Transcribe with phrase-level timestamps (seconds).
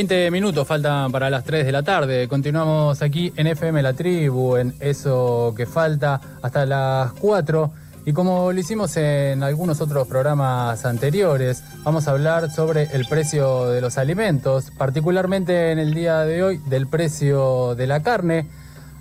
[0.00, 2.26] 20 minutos faltan para las 3 de la tarde.
[2.26, 7.70] Continuamos aquí en FM La Tribu, en eso que falta, hasta las 4.
[8.06, 13.66] Y como lo hicimos en algunos otros programas anteriores, vamos a hablar sobre el precio
[13.66, 18.46] de los alimentos, particularmente en el día de hoy del precio de la carne.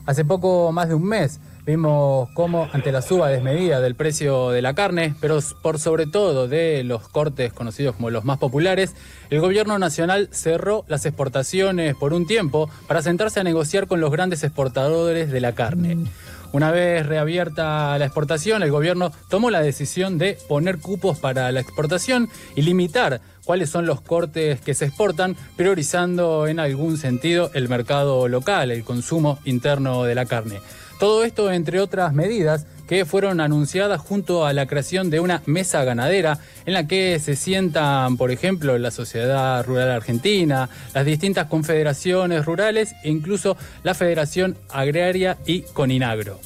[0.06, 1.40] Hace poco más de un mes
[1.70, 6.48] Vimos cómo ante la suba desmedida del precio de la carne, pero por sobre todo
[6.48, 8.96] de los cortes conocidos como los más populares,
[9.30, 14.12] el gobierno nacional cerró las exportaciones por un tiempo para sentarse a negociar con los
[14.12, 16.06] grandes exportadores de la carne.
[16.52, 21.60] Una vez reabierta la exportación, el gobierno tomó la decisión de poner cupos para la
[21.60, 27.68] exportación y limitar cuáles son los cortes que se exportan, priorizando en algún sentido el
[27.68, 30.60] mercado local, el consumo interno de la carne.
[31.00, 35.84] Todo esto entre otras medidas que fueron anunciadas junto a la creación de una mesa
[35.84, 42.46] ganadera en la que se sientan, por ejemplo, la Sociedad Rural Argentina, las distintas confederaciones
[42.46, 46.40] rurales e incluso la Federación Agraria y Coninagro.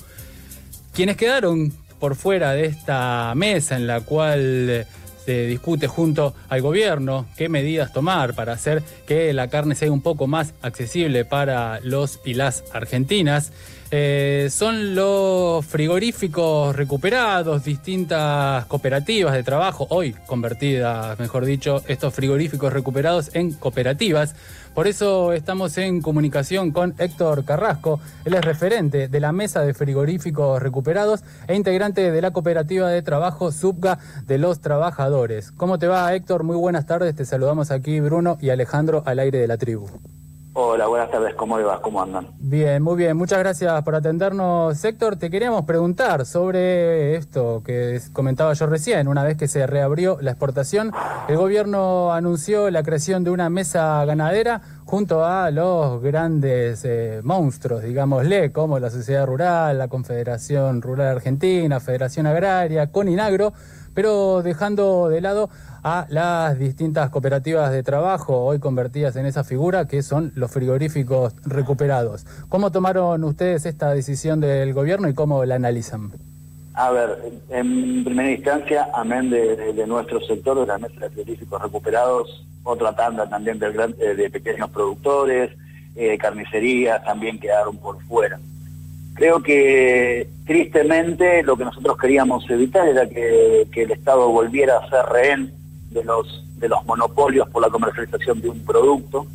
[0.93, 4.87] Quienes quedaron por fuera de esta mesa en la cual
[5.25, 10.01] se discute junto al gobierno qué medidas tomar para hacer que la carne sea un
[10.01, 13.51] poco más accesible para los y las argentinas.
[13.95, 22.73] Eh, son los frigoríficos recuperados, distintas cooperativas de trabajo, hoy convertidas, mejor dicho, estos frigoríficos
[22.73, 24.35] recuperados en cooperativas.
[24.73, 27.99] Por eso estamos en comunicación con Héctor Carrasco.
[28.25, 33.03] Él es referente de la Mesa de Frigoríficos Recuperados e integrante de la cooperativa de
[33.03, 35.51] trabajo Subga de los Trabajadores.
[35.51, 36.43] ¿Cómo te va, Héctor?
[36.43, 37.15] Muy buenas tardes.
[37.15, 39.87] Te saludamos aquí, Bruno y Alejandro, al aire de la tribu.
[40.55, 41.63] Hola, buenas tardes, ¿cómo le?
[41.81, 42.27] ¿Cómo andan?
[42.37, 44.85] Bien, muy bien, muchas gracias por atendernos.
[44.85, 50.19] Héctor, te queríamos preguntar sobre esto que comentaba yo recién, una vez que se reabrió
[50.21, 50.91] la exportación,
[51.27, 57.81] el gobierno anunció la creación de una mesa ganadera junto a los grandes eh, monstruos,
[57.81, 63.53] digámosle, como la Sociedad Rural, la Confederación Rural Argentina, Federación Agraria, Coninagro,
[63.95, 65.49] pero dejando de lado
[65.83, 71.35] a las distintas cooperativas de trabajo hoy convertidas en esa figura que son los frigoríficos
[71.45, 72.25] recuperados.
[72.47, 76.13] ¿Cómo tomaron ustedes esta decisión del gobierno y cómo la analizan?
[76.75, 77.17] A ver,
[77.49, 83.29] en primera instancia, amén de, nuestro sector, de la mesa de frigoríficos recuperados, otra tanda
[83.29, 85.51] también eh, de pequeños productores,
[85.95, 88.39] eh, carnicerías también quedaron por fuera.
[89.15, 94.89] Creo que tristemente lo que nosotros queríamos evitar era que, que el Estado volviera a
[94.89, 95.62] ser rehén
[95.93, 99.27] de los, de los monopolios por la comercialización de un producto.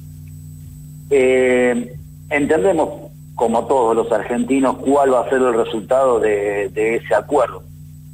[1.10, 1.96] Eh,
[2.30, 7.62] entendemos, como todos los argentinos, cuál va a ser el resultado de, ese acuerdo.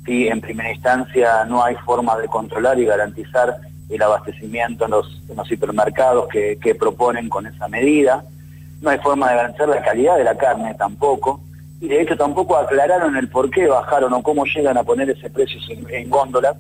[0.04, 3.56] Si en primera instancia no hay forma de controlar y garantizar
[3.88, 8.24] el abastecimiento en los, los hipermercados que, proponen con esa medida,
[8.82, 11.40] no hay forma de garantizar la calidad de la carne tampoco,
[11.80, 15.30] y de hecho tampoco aclararon el por qué bajaron o cómo llegan a poner ese
[15.30, 15.58] precio
[15.90, 16.54] en góndola,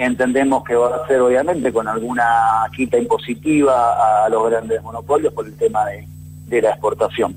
[0.00, 2.24] entendemos que va a ser obviamente con alguna
[2.74, 7.36] quita impositiva a los grandes monopolios por el tema de, la exportación.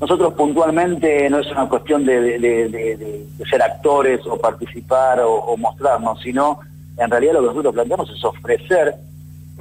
[0.00, 6.60] Nosotros puntualmente no es una cuestión de, ser actores o participar o, mostrarnos, sino
[6.96, 8.94] en realidad lo que nosotros planteamos es ofrecer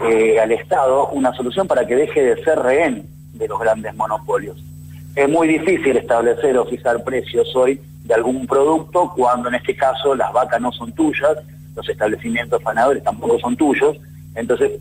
[0.09, 4.63] eh, al Estado una solución para que deje de ser rehén de los grandes monopolios.
[5.15, 10.15] Es muy difícil establecer o fijar precios hoy de algún producto cuando en este caso
[10.15, 11.37] las vacas no son tuyas
[11.75, 13.97] los establecimientos ganadores tampoco son tuyos,
[14.35, 14.71] entonces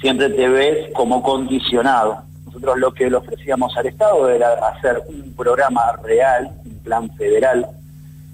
[0.00, 2.22] siempre te ves como condicionado.
[2.46, 7.66] Nosotros lo que le ofrecíamos al Estado era hacer un programa real, un plan federal,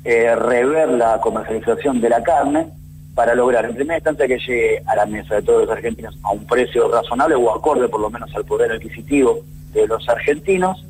[0.04, 2.66] eh, rever la comercialización de la carne
[3.14, 6.30] para lograr en primera instancia que llegue a la mesa de todos los argentinos a
[6.30, 9.40] un precio razonable o acorde por lo menos al poder adquisitivo
[9.72, 10.84] de los argentinos,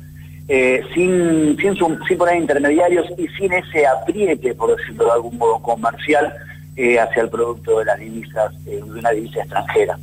[0.47, 1.75] eh, sin, sin,
[2.07, 6.33] sin poner intermediarios y sin ese apriete, por decirlo de algún modo, comercial
[6.81, 9.99] eh, hacia el producto de las divisas, eh, de una divisa extranjera.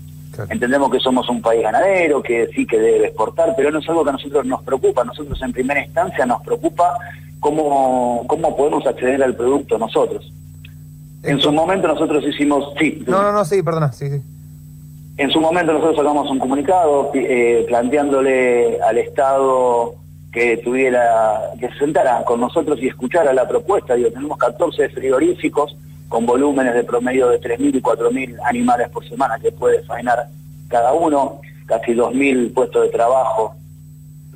[0.51, 4.05] Entendemos que somos un país ganadero, que sí que debe exportar, pero no es algo
[4.05, 5.03] que a nosotros nos preocupa.
[5.03, 6.99] Nosotros en primera instancia nos preocupa
[7.41, 10.31] cómo, cómo podemos acceder al producto nosotros.
[11.23, 13.03] En su momento nosotros hicimos, sí.
[13.07, 14.21] No, no, no, sí, perdona, sí, sí.
[15.17, 19.95] En su momento nosotros sacamos un comunicado eh, planteándole al Estado
[20.31, 23.95] que tuviera, que se sentara con nosotros y escuchara la propuesta.
[23.95, 25.75] Digo, tenemos 14 frigoríficos
[26.09, 30.27] con volúmenes de promedio de 3.000 y 4.000 animales por semana que puede faenar
[30.69, 33.55] cada uno, casi 2.000 puestos de trabajo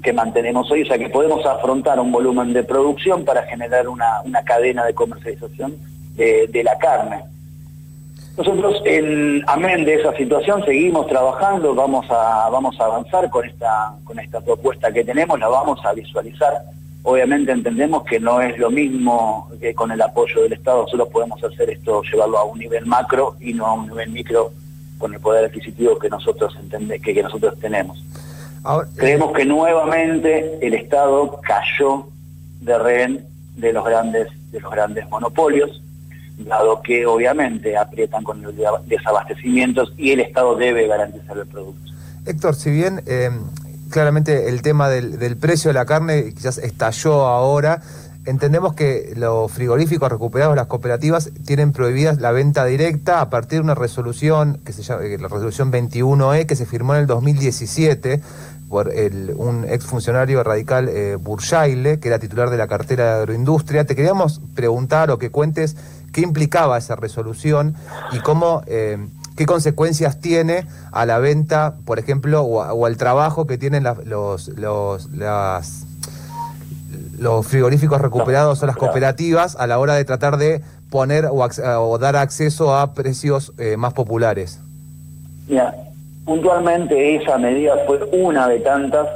[0.03, 4.23] que mantenemos hoy, o sea que podemos afrontar un volumen de producción para generar una,
[4.25, 5.77] una cadena de comercialización
[6.17, 7.23] de, de la carne.
[8.37, 13.93] Nosotros, en amén de esa situación, seguimos trabajando, vamos a, vamos a avanzar con esta,
[14.05, 16.63] con esta propuesta que tenemos, la vamos a visualizar.
[17.03, 21.43] Obviamente entendemos que no es lo mismo que con el apoyo del Estado, solo podemos
[21.43, 24.53] hacer esto, llevarlo a un nivel macro y no a un nivel micro
[24.99, 28.05] con el poder adquisitivo que nosotros entende, que, que nosotros tenemos.
[28.97, 32.09] Creemos que nuevamente el Estado cayó
[32.61, 33.25] de rehén
[33.57, 35.81] de los grandes, de los grandes monopolios
[36.45, 38.55] dado que obviamente aprietan con los
[38.87, 41.93] desabastecimientos y el Estado debe garantizar el producto.
[42.27, 43.31] Héctor, si bien eh,
[43.91, 47.83] claramente el tema del, precio de la carne quizás estalló ahora,
[48.25, 53.65] entendemos que los frigoríficos recuperados, las cooperativas, tienen prohibidas la venta directa a partir de
[53.65, 58.21] una resolución, que se llama la resolución 21E, que se firmó en el 2017
[58.71, 61.19] por el, un exfuncionario radical eh,
[62.01, 63.85] que era titular de la cartera de agroindustria.
[63.85, 65.77] Te queríamos preguntar o que cuentes
[66.13, 67.75] qué implicaba esa resolución
[68.13, 68.99] y cómo, eh,
[69.41, 75.11] qué consecuencias tiene a la venta, por ejemplo, o, al trabajo que tienen los, los,
[75.13, 75.87] las,
[77.19, 80.61] los frigoríficos recuperados o las cooperativas a la hora de tratar de
[80.91, 84.61] poner o, dar acceso a precios eh, más populares.
[85.49, 85.75] Mira,
[86.27, 89.09] puntualmente esa medida fue una de tantas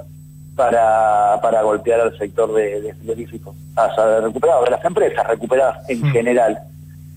[0.56, 6.12] para, para golpear al sector de, frigoríficos, a recuperado, de las empresas recuperadas en hmm.
[6.12, 6.58] general.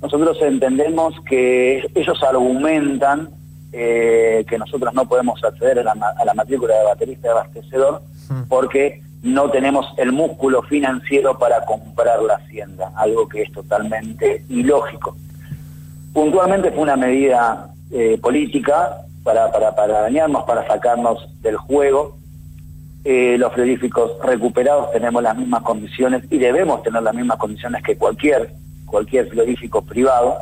[0.02, 3.30] Nosotros entendemos que ellos argumentan
[3.74, 8.02] eh, que nosotros no podemos acceder a la, matrícula de baterista de abastecedor
[8.48, 15.18] porque no tenemos el músculo financiero para comprar la hacienda, algo que es totalmente ilógico.
[16.14, 22.18] Puntualmente fue una medida eh, política para, para, para dañarnos, para sacarnos del juego.
[23.04, 27.98] Eh, los frigoríficos recuperados tenemos las mismas condiciones y debemos tener las mismas condiciones que
[27.98, 28.52] cualquier
[28.88, 30.36] cualquier frigorífico privado.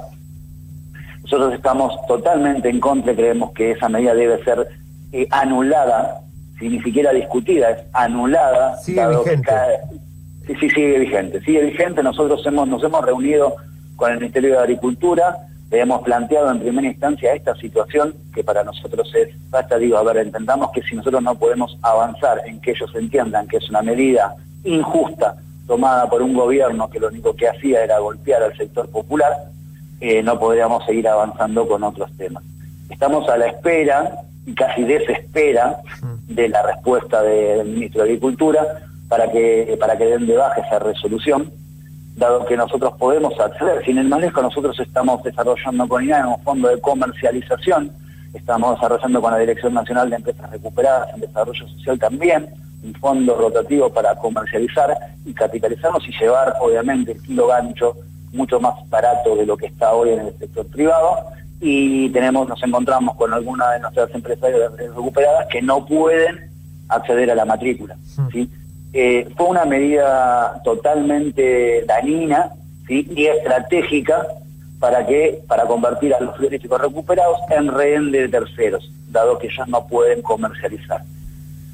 [1.23, 4.67] Nosotros estamos totalmente en contra creemos que esa medida debe ser
[5.11, 6.21] eh, anulada,
[6.59, 8.77] si ni siquiera discutida, es anulada.
[8.77, 9.51] Sigue vigente.
[10.47, 11.41] sí, sí, sigue vigente.
[11.41, 12.03] Sigue vigente.
[12.03, 13.55] Nosotros hemos, nos hemos reunido
[13.95, 15.37] con el Ministerio de Agricultura,
[15.71, 20.03] le hemos planteado en primera instancia esta situación que para nosotros es, basta digo, a
[20.03, 23.81] ver, entendamos que si nosotros no podemos avanzar en que ellos entiendan que es una
[23.81, 25.35] medida injusta
[25.67, 29.31] tomada por un gobierno que lo único que hacía era golpear al sector popular,
[29.99, 32.43] eh, no podríamos seguir avanzando con otros temas.
[32.89, 35.77] Estamos a la espera y casi desespera
[36.27, 38.61] de la respuesta del ministro de Agricultura
[39.07, 41.51] para que, para que den de baja esa resolución,
[42.15, 43.83] dado que nosotros podemos acceder.
[43.83, 47.91] Sin el manejo, nosotros estamos desarrollando con INAE un fondo de comercialización,
[48.33, 52.47] estamos desarrollando con la Dirección Nacional de Empresas Recuperadas en Desarrollo Social también,
[52.85, 54.95] un fondo rotativo para comercializar
[55.25, 57.95] y capitalizarnos y llevar, obviamente, el kilo gancho
[58.31, 61.25] mucho más barato de lo que está hoy en el sector privado.
[61.61, 66.49] Y tenemos, nos encontramos con algunas de nuestras empresas recuperadas que no pueden
[66.89, 67.95] acceder a la matrícula.
[68.17, 68.29] Hmm.
[68.31, 68.49] ¿sí?
[68.93, 72.51] Eh, fue una medida totalmente dañina
[72.87, 73.07] ¿sí?
[73.15, 74.27] y estratégica
[74.79, 79.67] para que para convertir a los frigoríficos recuperados en rehén de terceros, dado que ellos
[79.67, 81.01] no pueden comercializar.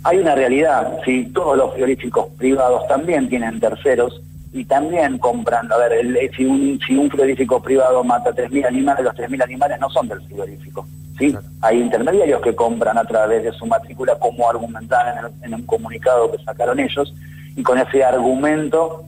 [0.03, 4.20] Hay una realidad, si todos los frigoríficos privados también tienen terceros
[4.51, 9.15] y también compran, a ver, si, un, si un frigorífico privado mata 3.000 animales, los
[9.15, 10.88] 3.000 animales no son del frigorífico.
[11.20, 11.36] ¿sí?
[11.62, 16.43] Hay intermediarios que compran a través de su matrícula, como argumentaban en, un comunicado que
[16.43, 17.13] sacaron ellos,
[17.55, 19.03] y con ese argumento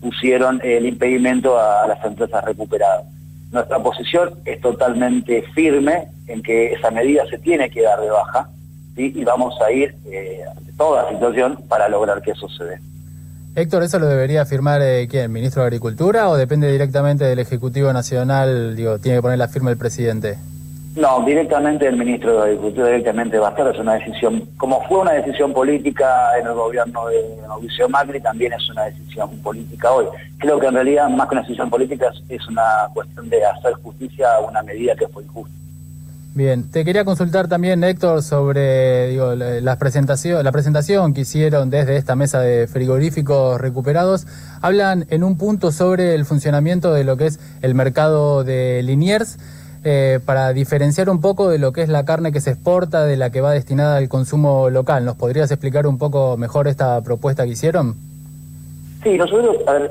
[0.00, 3.04] pusieron el impedimento a las empresas recuperadas.
[3.52, 8.48] Nuestra posición es totalmente firme en que esa medida se tiene que dar de baja,
[8.96, 10.42] y vamos a ir eh,
[10.76, 12.78] toda situación para lograr que eso se dé.
[13.54, 15.30] Héctor, ¿eso lo debería firmar eh, quién?
[15.30, 18.74] ¿Ministro de Agricultura o depende directamente del Ejecutivo Nacional?
[18.74, 20.38] Digo, ¿tiene que poner la firma el presidente?
[20.96, 25.00] No, directamente el ministro de Agricultura, directamente va a estar, es una decisión, como fue
[25.00, 30.06] una decisión política en el gobierno de Mauricio Macri, también es una decisión política hoy.
[30.38, 34.34] Creo que en realidad, más que una decisión política, es una cuestión de hacer justicia
[34.34, 35.54] a una medida que fue injusta.
[36.34, 41.98] Bien, te quería consultar también, Héctor, sobre digo, la, presentación, la presentación que hicieron desde
[41.98, 44.26] esta mesa de frigoríficos recuperados.
[44.62, 49.36] Hablan en un punto sobre el funcionamiento de lo que es el mercado de Liniers,
[49.84, 53.18] eh, para diferenciar un poco de lo que es la carne que se exporta de
[53.18, 55.04] la que va destinada al consumo local.
[55.04, 57.96] ¿Nos podrías explicar un poco mejor esta propuesta que hicieron?
[59.02, 59.90] Sí, nosotros, a ver,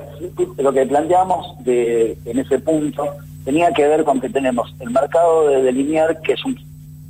[0.57, 3.03] lo que planteamos de, en ese punto
[3.45, 6.57] tenía que ver con que tenemos el mercado de delinear, que es un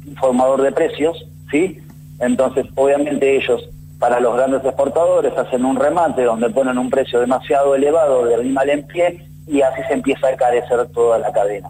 [0.05, 1.79] informador de precios, ¿sí?
[2.19, 3.67] Entonces, obviamente ellos,
[3.99, 8.69] para los grandes exportadores, hacen un remate donde ponen un precio demasiado elevado del animal
[8.69, 11.69] en pie y así se empieza a carecer toda la cadena.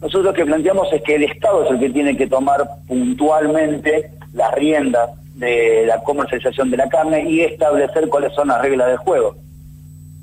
[0.00, 4.10] Nosotros lo que planteamos es que el Estado es el que tiene que tomar puntualmente
[4.32, 8.96] las riendas de la comercialización de la carne y establecer cuáles son las reglas del
[8.98, 9.36] juego.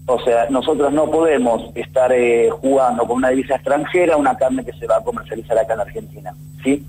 [0.10, 4.72] O sea, nosotros no podemos estar eh, jugando con una divisa extranjera una carne que
[4.72, 6.34] se va a comercializar acá en Argentina.
[6.64, 6.86] ¿sí?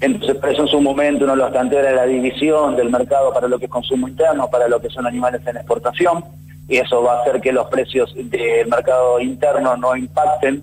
[0.00, 3.48] Entonces, por eso en su momento uno lo plantea era la división del mercado para
[3.48, 6.24] lo que es consumo interno, para lo que son animales en exportación,
[6.68, 10.62] y eso va a hacer que los precios del mercado interno no impacten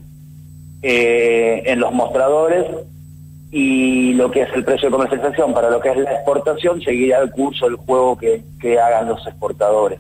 [0.82, 2.66] eh, en los mostradores
[3.52, 7.20] y lo que es el precio de comercialización para lo que es la exportación seguirá
[7.20, 10.00] el curso del juego que hagan los exportadores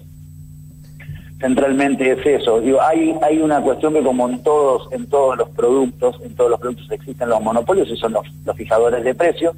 [1.44, 2.62] centralmente es eso.
[2.82, 6.90] Hay, una cuestión que como en todos, en todos los productos, en todos los productos
[6.90, 9.54] existen los monopolios y son los, fijadores de precios.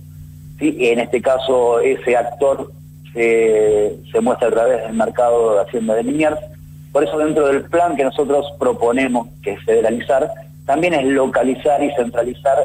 [0.60, 2.72] Y en este caso ese actor
[3.14, 6.40] se, muestra a través del mercado de Hacienda de Liniers.
[6.92, 10.32] Por eso dentro del plan que nosotros proponemos, que es federalizar,
[10.66, 12.58] también es localizar y centralizar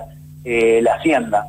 [0.44, 1.46] eh, la hacienda.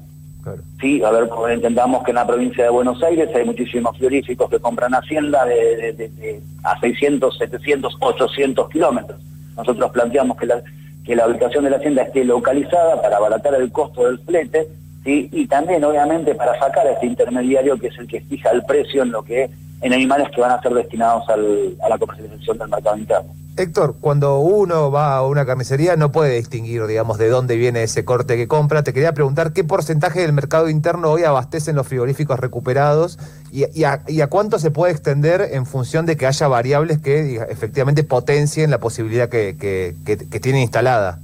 [0.79, 4.59] Sí, a ver, entendamos que en la provincia de Buenos Aires hay muchísimos frigoríficos que
[4.59, 9.21] compran hacienda de, a 600, 700, 800 kilómetros.
[9.55, 10.61] Nosotros planteamos que la,
[11.05, 14.67] que la ubicación de la hacienda esté localizada para abaratar el costo del flete
[15.05, 19.03] y también, obviamente, para sacar a este intermediario que es el que fija el precio
[19.03, 19.49] en lo que
[19.81, 23.40] en animales que van a ser destinados a la comercialización del mercado interno.
[23.57, 28.05] Héctor, cuando uno va a una carnicería no puede distinguir, digamos, de dónde viene ese
[28.05, 28.83] corte que compra.
[28.83, 33.19] Te quería preguntar qué porcentaje del mercado interno hoy abastecen los frigoríficos recuperados
[33.51, 38.71] y, a, cuánto se puede extender en función de que haya variables que efectivamente potencien
[38.71, 41.19] la posibilidad que, que tiene instalada.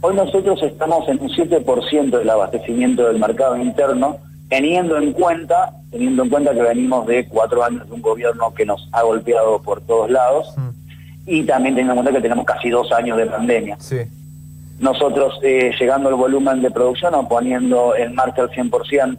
[0.00, 4.16] Hoy nosotros estamos en un 7% del abastecimiento del mercado interno,
[4.48, 8.64] teniendo en cuenta, teniendo en cuenta que venimos de cuatro años de un gobierno que
[8.64, 10.54] nos ha golpeado por todos lados.
[10.56, 10.77] Mm
[11.28, 13.76] y también teniendo en cuenta que tenemos casi dos años de pandemia.
[14.80, 19.18] Nosotros, eh, llegando al volumen de producción o poniendo en marcha al 100%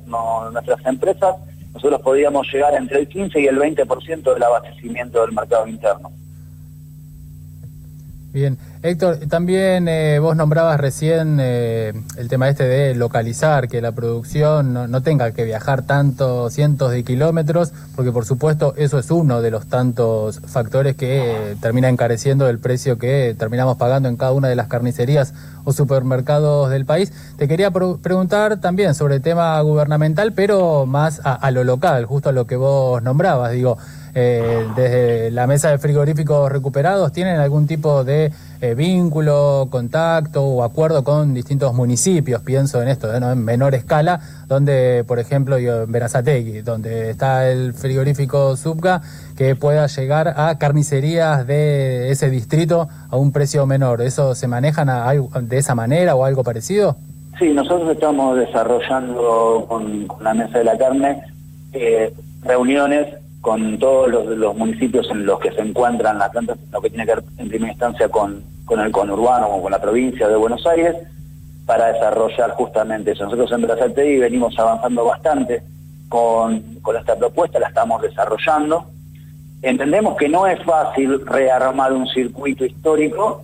[0.51, 1.35] nuestras empresas,
[1.73, 6.11] nosotros podríamos llegar entre el 15 y el 20% del abastecimiento del mercado interno.
[8.31, 13.91] Bien, Héctor, también eh, vos nombrabas recién eh, el tema este de localizar, que la
[13.91, 19.41] producción no, tenga que viajar tantos cientos de kilómetros, porque por supuesto eso es uno
[19.41, 24.47] de los tantos factores que termina encareciendo el precio que terminamos pagando en cada una
[24.47, 25.33] de las carnicerías
[25.63, 27.11] o supermercados del país.
[27.37, 32.29] Te quería preguntar también sobre el tema gubernamental, pero más a, a lo local, justo
[32.29, 33.79] a lo que vos nombrabas, digo.
[34.15, 40.63] Eh, desde la mesa de frigoríficos recuperados, ¿tienen algún tipo de eh, vínculo, contacto o
[40.63, 42.41] acuerdo con distintos municipios?
[42.41, 48.55] Pienso en esto, en menor escala, donde, por ejemplo, en Berazategui, donde está el frigorífico
[48.57, 49.01] Subga,
[49.37, 54.01] que pueda llegar a carnicerías de ese distrito a un precio menor.
[54.01, 54.89] ¿Eso se manejan
[55.47, 56.97] de esa manera o algo parecido?
[57.39, 61.21] Sí, nosotros estamos desarrollando con, la mesa de la carne
[61.71, 63.07] eh, reuniones
[63.41, 67.15] con todos los, municipios en los que se encuentran las plantas, lo que tiene que
[67.15, 70.95] ver en primera instancia con, con el conurbano o con la provincia de Buenos Aires,
[71.65, 73.25] para desarrollar justamente eso.
[73.25, 75.61] Nosotros en Brazategui venimos avanzando bastante
[76.09, 78.85] con, con esta propuesta, la estamos desarrollando.
[79.61, 83.43] Entendemos que no es fácil rearmar un circuito histórico,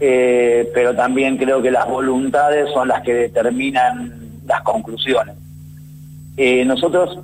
[0.00, 5.36] eh, pero también creo que las voluntades son las que determinan las conclusiones.
[6.36, 7.20] Eh, nosotros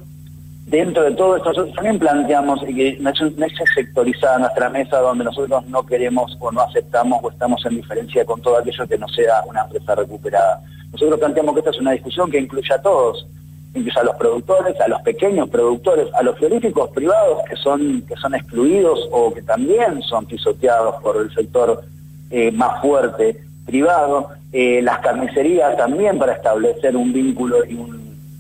[0.69, 5.67] dentro de todo esto, nosotros también planteamos que no es, sectorizada nuestra mesa donde nosotros
[5.67, 9.43] no queremos o no aceptamos o estamos en diferencia con todo aquello que no sea
[9.47, 10.61] una empresa recuperada.
[10.93, 13.27] Nosotros planteamos que esta es una discusión que incluye a todos,
[13.75, 18.17] incluye a los productores, a los pequeños productores, a los frigoríficos privados que son, que
[18.17, 21.83] son excluidos o que también son pisoteados por el sector
[22.31, 27.79] eh, más fuerte privado, eh, las carnicerías también para establecer un vínculo y,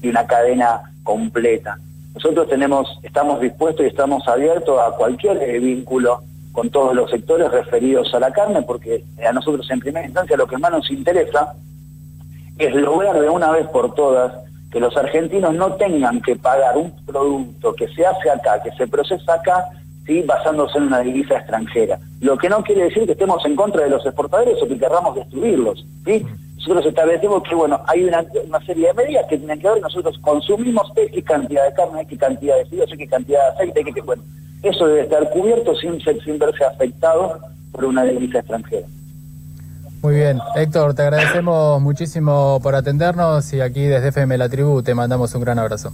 [0.03, 1.79] y una cadena completa.
[2.19, 6.21] Nosotros tenemos, estamos dispuestos y estamos abiertos a cualquier vínculo
[6.51, 10.49] con todos los sectores referidos a la carne, porque a nosotros en primera instancia lo
[10.49, 11.55] que más nos interesa
[12.59, 14.33] es lograr de una vez por todas
[14.73, 18.89] que los argentinos no tengan que pagar un producto que se hace acá, que se
[18.89, 19.67] procesa acá,
[20.05, 20.23] ¿sí?
[20.23, 22.01] basándose en una divisa extranjera.
[22.21, 25.15] Lo que no quiere decir que estemos en contra de los exportadores o que querramos
[25.15, 25.87] destruirlos.
[26.05, 26.27] ¿sí?
[26.59, 28.25] Nosotros establecemos que bueno hay una,
[28.67, 32.57] serie de medidas que tienen que ver, nosotros consumimos X cantidad de carne, X cantidad
[32.57, 34.23] de fideos, X cantidad de aceite, X, bueno,
[34.63, 37.39] eso debe estar cubierto sin, sin verse afectado
[37.73, 38.87] por una divisa extranjera.
[40.03, 44.95] Muy bien, Héctor, te agradecemos muchísimo por atendernos y aquí desde FM La Tribu te
[44.95, 45.93] mandamos un gran abrazo.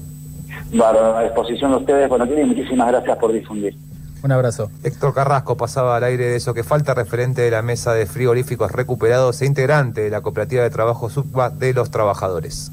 [0.73, 3.77] Bueno, a disposición de ustedes, bueno, y muchísimas gracias por difundir.
[4.25, 4.71] Un abrazo.
[4.83, 8.73] Héctor Carrasco pasaba al aire de eso que falta, referente de la mesa de frigoríficos
[8.73, 12.73] recuperados e integrante de la cooperativa de trabajo SUBA de los trabajadores.